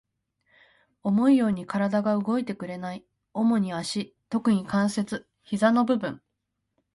[1.03, 3.05] 思うように体が動いてくれない。
[3.35, 6.23] 主に足、特に関節、膝の部分。